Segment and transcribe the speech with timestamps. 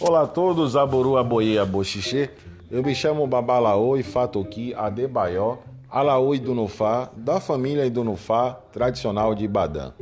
[0.00, 2.30] Olá a todos, Aboru, Aboye, Aboxixê.
[2.70, 9.92] Eu me chamo Babalaoi Fatoki Adebayó, Alaoi Dunufá, da família Idunufá, tradicional de Ibadan.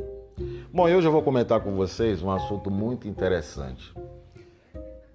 [0.73, 3.93] Bom, hoje eu vou comentar com vocês um assunto muito interessante.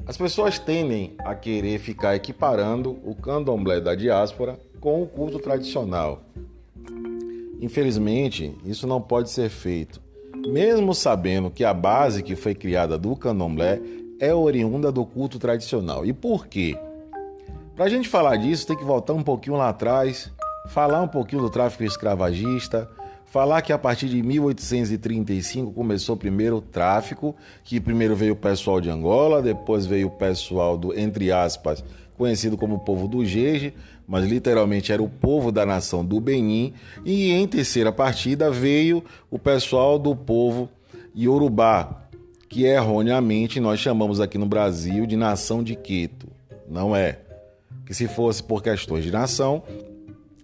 [0.06, 6.22] As pessoas tendem a querer ficar equiparando o candomblé da diáspora com o culto tradicional.
[7.60, 10.00] Infelizmente, isso não pode ser feito,
[10.46, 13.80] mesmo sabendo que a base que foi criada do candomblé
[14.20, 16.04] é oriunda do culto tradicional.
[16.04, 16.78] E por quê?
[17.74, 20.30] Para a gente falar disso, tem que voltar um pouquinho lá atrás,
[20.68, 22.88] falar um pouquinho do tráfico escravagista,
[23.26, 28.80] falar que a partir de 1835 começou primeiro o tráfico, que primeiro veio o pessoal
[28.80, 31.84] de Angola, depois veio o pessoal do, entre aspas,
[32.16, 33.74] conhecido como povo do Jeje,
[34.08, 36.72] mas literalmente era o povo da nação do Benin,
[37.04, 40.68] e em terceira partida veio o pessoal do povo
[41.14, 42.05] Yorubá,
[42.48, 46.28] que erroneamente nós chamamos aqui no Brasil de nação de Quito.
[46.68, 47.18] Não é.
[47.84, 49.62] Que se fosse por questões de nação,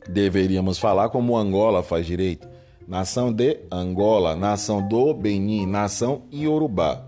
[0.09, 2.49] deveríamos falar como Angola faz direito.
[2.87, 7.05] Nação de Angola, nação do Benin, nação Iorubá.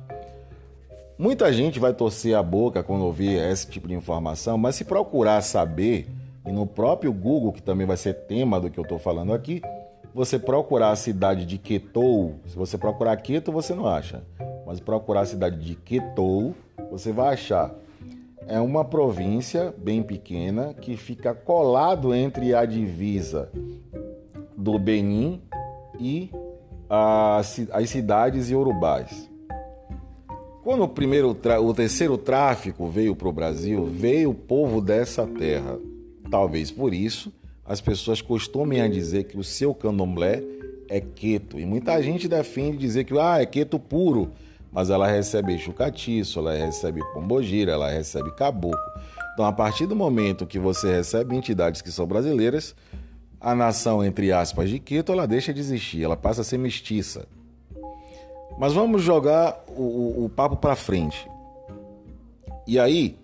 [1.19, 5.43] Muita gente vai torcer a boca quando ouvir esse tipo de informação, mas se procurar
[5.43, 6.09] saber,
[6.45, 9.63] e no próprio Google, que também vai ser tema do que eu estou falando aqui,
[10.13, 14.23] você procurar a cidade de Quetou, se você procurar Queto, você não acha.
[14.67, 16.55] Mas procurar a cidade de Quetou,
[16.91, 17.75] você vai achar.
[18.47, 23.51] É uma província bem pequena que fica colado entre a divisa
[24.57, 25.41] do Benin
[25.99, 26.31] e
[26.89, 29.31] as, as cidades iorubás.
[30.63, 35.79] Quando o primeiro, o terceiro tráfico veio para o Brasil, veio o povo dessa terra.
[36.31, 37.33] Talvez por isso
[37.67, 40.43] as pessoas costumem a dizer que o seu candomblé
[40.89, 41.59] é queto.
[41.59, 44.33] E muita gente defende dizer que ah, é queto puro,
[44.75, 48.77] mas ela recebe chucatiço, ela recebe pombogira, ela recebe caboclo.
[49.33, 52.75] Então, a partir do momento que você recebe entidades que são brasileiras,
[53.41, 57.27] a nação, entre aspas, de Quito, ela deixa de existir, ela passa a ser mestiça.
[58.59, 61.29] Mas vamos jogar o, o, papo para frente.
[62.67, 63.17] E aí,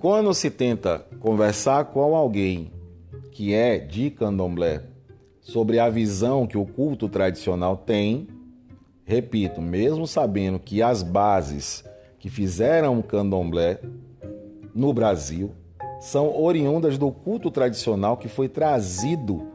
[0.00, 2.72] quando se tenta conversar com alguém
[3.30, 4.82] que é de candomblé
[5.40, 8.26] sobre a visão que o culto tradicional tem,
[9.08, 11.82] repito, mesmo sabendo que as bases
[12.18, 13.80] que fizeram o candomblé
[14.74, 15.52] no Brasil
[15.98, 19.46] são oriundas do culto tradicional que foi trazido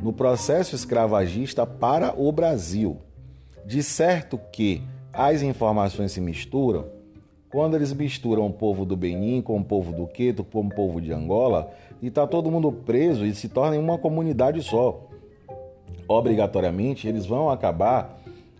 [0.00, 2.96] no processo escravagista para o Brasil.
[3.66, 4.82] De certo que
[5.12, 6.86] as informações se misturam,
[7.50, 10.98] quando eles misturam o povo do Benin com o povo do Queto, com o povo
[10.98, 15.06] de Angola, e está todo mundo preso e se torna uma comunidade só.
[16.08, 18.17] Obrigatoriamente, eles vão acabar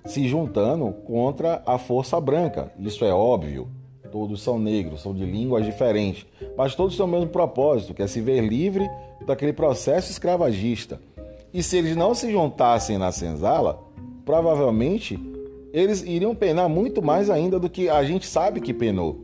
[0.08, 2.72] se juntando contra a força branca.
[2.78, 3.68] Isso é óbvio.
[4.10, 6.26] Todos são negros, são de línguas diferentes,
[6.56, 8.88] mas todos têm o mesmo propósito, que é se ver livre
[9.26, 10.98] daquele processo escravagista.
[11.52, 13.78] E se eles não se juntassem na senzala,
[14.24, 15.18] provavelmente
[15.74, 19.20] eles iriam penar muito mais ainda do que a gente sabe que penou.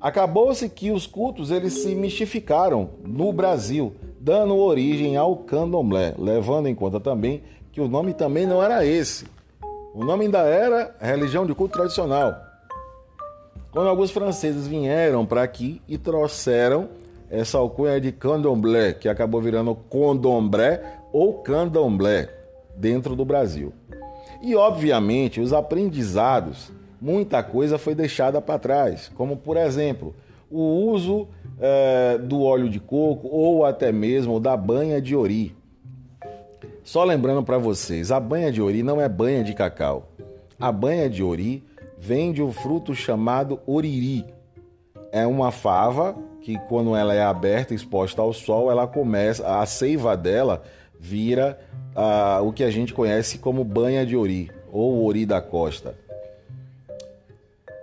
[0.00, 6.74] Acabou-se que os cultos eles se mistificaram no Brasil, dando origem ao candomblé, levando em
[6.74, 7.42] conta também
[7.72, 9.24] que o nome também não era esse.
[9.94, 12.34] O nome ainda era religião de culto tradicional.
[13.70, 16.88] Quando alguns franceses vieram para aqui e trouxeram
[17.30, 22.28] essa alcunha de candomblé, que acabou virando condomblé ou candomblé
[22.74, 23.72] dentro do Brasil.
[24.42, 30.14] E, obviamente, os aprendizados, muita coisa foi deixada para trás, como, por exemplo,
[30.50, 31.28] o uso
[31.60, 35.54] é, do óleo de coco ou até mesmo da banha de ori.
[36.84, 40.08] Só lembrando para vocês, a banha de ori não é banha de cacau.
[40.58, 41.64] A banha de ori
[41.98, 44.24] vem de um fruto chamado oriri.
[45.12, 50.16] É uma fava que, quando ela é aberta, exposta ao sol, ela começa, a seiva
[50.16, 50.62] dela
[50.98, 51.58] vira
[52.44, 55.94] o que a gente conhece como banha de ori ou ori da costa.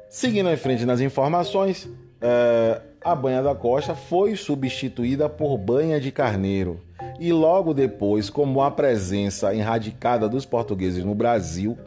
[0.09, 6.11] Seguindo em frente nas informações, uh, a banha da costa foi substituída por banha de
[6.11, 6.81] carneiro.
[7.19, 11.77] E logo depois, como a presença enradicada dos portugueses no Brasil,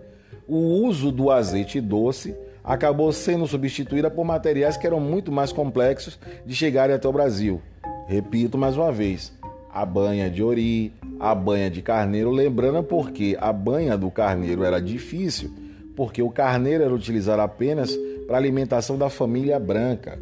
[0.46, 6.18] o uso do azeite doce acabou sendo substituída por materiais que eram muito mais complexos
[6.44, 7.62] de chegarem até o Brasil.
[8.06, 9.32] Repito mais uma vez,
[9.72, 14.82] a banha de ori, a banha de carneiro, lembrando porque a banha do carneiro era
[14.82, 15.50] difícil,
[15.96, 17.96] porque o carneiro era utilizado apenas
[18.26, 20.18] para alimentação da família branca.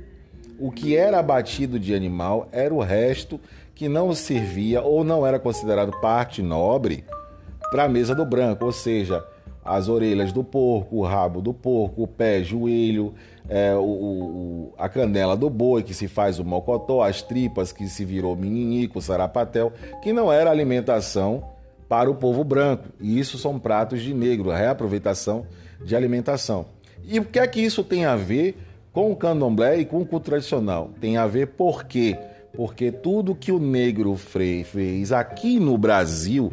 [0.58, 3.40] O que era abatido de animal era o resto
[3.80, 7.02] que não servia ou não era considerado parte nobre
[7.70, 9.24] para a mesa do branco, ou seja,
[9.64, 13.14] as orelhas do porco, o rabo do porco, o pé, joelho,
[13.48, 17.88] é, o, o, a canela do boi, que se faz o mocotó, as tripas, que
[17.88, 19.72] se virou meninico, sarapatel,
[20.02, 21.42] que não era alimentação
[21.88, 22.84] para o povo branco.
[23.00, 25.46] E isso são pratos de negro, a reaproveitação
[25.82, 26.66] de alimentação.
[27.02, 28.58] E o que é que isso tem a ver
[28.92, 30.90] com o candomblé e com o culto tradicional?
[31.00, 32.18] Tem a ver por quê?
[32.54, 36.52] Porque tudo que o negro Frei fez aqui no Brasil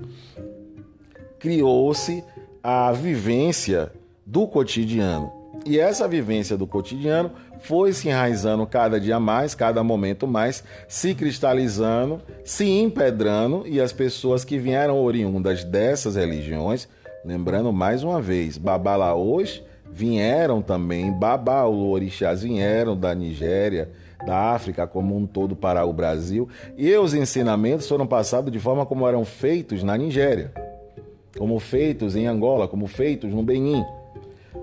[1.40, 2.24] criou-se
[2.64, 3.92] a vivência
[4.26, 5.32] do cotidiano.
[5.66, 11.14] E essa vivência do cotidiano foi se enraizando cada dia mais, cada momento mais, se
[11.14, 16.88] cristalizando, se empedrando, e as pessoas que vieram oriundas dessas religiões,
[17.26, 19.62] lembrando mais uma vez, Babalaos
[19.92, 23.90] vieram também, Babalu orixás vieram da Nigéria,
[24.26, 26.48] da África como um todo para o Brasil,
[26.78, 30.52] e os ensinamentos foram passados de forma como eram feitos na Nigéria,
[31.38, 33.86] como feitos em Angola, como feitos no Benin.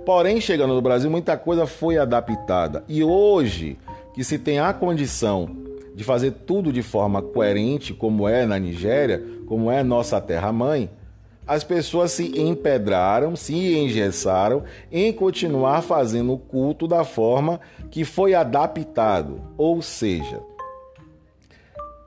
[0.05, 2.85] Porém, chegando no Brasil, muita coisa foi adaptada.
[2.89, 3.79] E hoje,
[4.13, 5.49] que se tem a condição
[5.95, 10.91] de fazer tudo de forma coerente, como é na Nigéria, como é nossa terra-mãe,
[11.47, 17.61] as pessoas se empedraram, se engessaram em continuar fazendo o culto da forma
[17.91, 19.41] que foi adaptado.
[19.57, 20.41] Ou seja,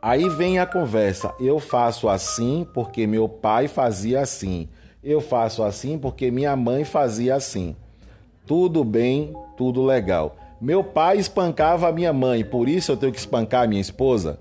[0.02, 4.68] aí vem a conversa: eu faço assim porque meu pai fazia assim,
[5.04, 7.76] eu faço assim porque minha mãe fazia assim.
[8.46, 10.38] Tudo bem, tudo legal.
[10.60, 14.40] Meu pai espancava a minha mãe, por isso eu tenho que espancar a minha esposa?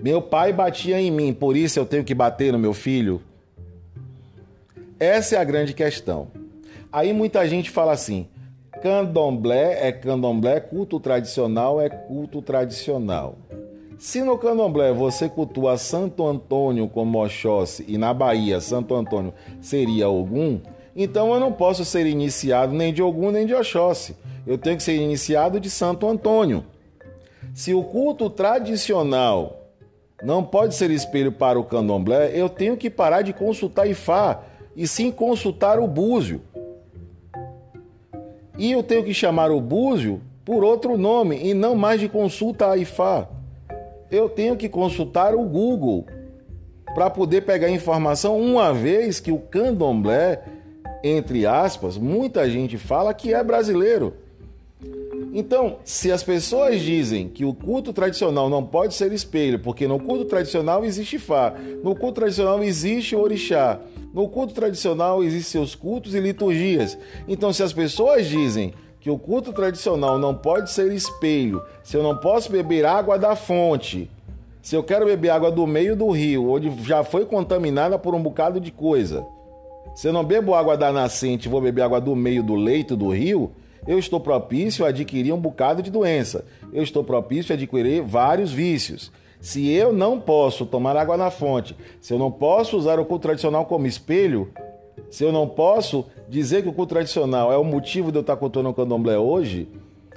[0.00, 3.20] Meu pai batia em mim, por isso eu tenho que bater no meu filho?
[5.00, 6.28] Essa é a grande questão.
[6.92, 8.28] Aí muita gente fala assim:
[8.80, 13.36] candomblé é candomblé, culto tradicional é culto tradicional.
[13.98, 20.08] Se no candomblé você cultua Santo Antônio como Oxóssi e na Bahia Santo Antônio seria
[20.08, 20.60] Ogum,
[20.94, 24.14] então eu não posso ser iniciado nem de Ogum nem de Oxóssi.
[24.46, 26.64] Eu tenho que ser iniciado de Santo Antônio.
[27.52, 29.58] Se o culto tradicional
[30.22, 34.42] não pode ser espelho para o candomblé, eu tenho que parar de consultar Ifá
[34.74, 36.40] e sim consultar o búzio.
[38.56, 42.70] E eu tenho que chamar o búzio por outro nome e não mais de consulta
[42.70, 43.28] a Ifá.
[44.10, 46.06] Eu tenho que consultar o Google
[46.94, 50.42] para poder pegar informação, uma vez que o candomblé,
[51.04, 54.14] entre aspas, muita gente fala que é brasileiro.
[55.32, 60.00] Então, se as pessoas dizem que o culto tradicional não pode ser espelho, porque no
[60.00, 63.80] culto tradicional existe Fá, no culto tradicional existe Orixá,
[64.12, 66.98] no culto tradicional existem seus cultos e liturgias.
[67.26, 72.02] Então, se as pessoas dizem que o culto tradicional não pode ser espelho, se eu
[72.02, 74.10] não posso beber água da fonte,
[74.62, 78.22] se eu quero beber água do meio do rio, onde já foi contaminada por um
[78.22, 79.26] bocado de coisa,
[79.94, 83.10] se eu não bebo água da nascente, vou beber água do meio do leito do
[83.10, 83.52] rio,
[83.88, 86.44] eu estou propício a adquirir um bocado de doença.
[86.70, 89.10] Eu estou propício a adquirir vários vícios.
[89.40, 93.22] Se eu não posso tomar água na fonte, se eu não posso usar o culto
[93.22, 94.52] tradicional como espelho,
[95.08, 98.36] se eu não posso dizer que o culto tradicional é o motivo de eu estar
[98.36, 99.66] cultuando o candomblé hoje,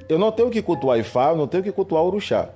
[0.10, 2.50] eu não tenho que cultuar Ifá, eu não tenho que cultuar Uruxá.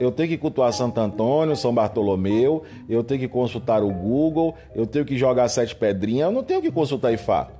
[0.00, 4.84] Eu tenho que cultuar Santo Antônio, São Bartolomeu, eu tenho que consultar o Google, eu
[4.84, 7.50] tenho que jogar sete pedrinhas, eu não tenho que consultar Ifá.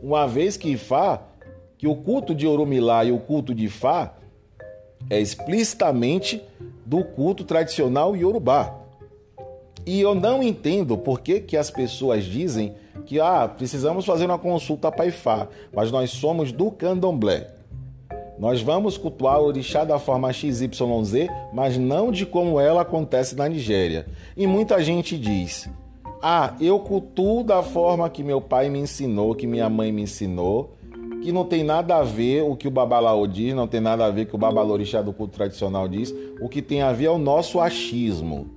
[0.00, 1.22] Uma vez que Ifá,
[1.78, 4.14] que o culto de Orumilá e o culto de Ifá
[5.10, 6.42] é explicitamente
[6.84, 8.74] do culto tradicional iorubá.
[9.84, 14.38] E eu não entendo por que, que as pessoas dizem que ah, precisamos fazer uma
[14.38, 17.56] consulta para Ifá, mas nós somos do candomblé.
[18.38, 20.68] Nós vamos cultuar o orixá da forma XYZ,
[21.52, 24.06] mas não de como ela acontece na Nigéria.
[24.36, 25.70] E muita gente diz:
[26.22, 30.75] Ah, eu cultuo da forma que meu pai me ensinou, que minha mãe me ensinou,
[31.26, 34.10] que não tem nada a ver o que o Babalaô diz, não tem nada a
[34.12, 36.14] ver o que o Babalorixá do culto tradicional diz.
[36.40, 38.48] O que tem a ver é o nosso achismo.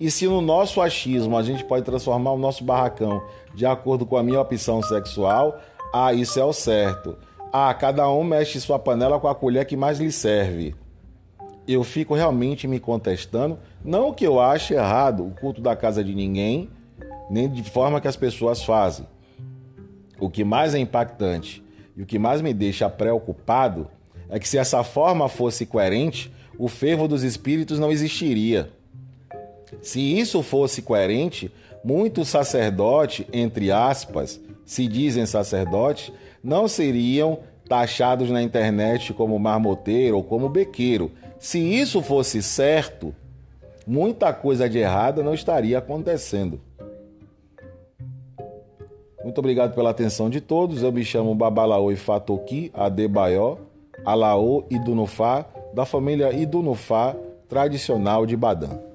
[0.00, 3.22] E se no nosso achismo a gente pode transformar o nosso barracão
[3.54, 5.60] de acordo com a minha opção sexual,
[5.92, 7.18] ah, isso é o certo.
[7.52, 10.74] Ah, cada um mexe sua panela com a colher que mais lhe serve.
[11.68, 16.14] Eu fico realmente me contestando, não que eu ache errado o culto da casa de
[16.14, 16.70] ninguém,
[17.28, 19.04] nem de forma que as pessoas fazem.
[20.20, 21.64] O que mais é impactante
[21.96, 23.88] e o que mais me deixa preocupado
[24.28, 28.70] é que se essa forma fosse coerente, o fervo dos espíritos não existiria.
[29.80, 31.50] Se isso fosse coerente,
[31.82, 36.12] muitos sacerdotes, entre aspas, se dizem sacerdotes,
[36.44, 41.10] não seriam taxados na internet como marmoteiro ou como bequeiro.
[41.38, 43.14] Se isso fosse certo,
[43.86, 46.60] muita coisa de errada não estaria acontecendo.
[49.30, 50.82] Muito obrigado pela atenção de todos.
[50.82, 53.58] Eu me chamo Babalaô Ifatoki Adebayo
[54.04, 57.14] Alaô Idunufá, da família Idunufá
[57.48, 58.89] tradicional de Badã.